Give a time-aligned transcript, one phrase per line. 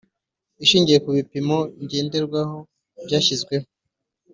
[0.63, 2.57] Ishingiye ku bipimo ngenderwaho
[3.05, 3.67] byashyizweho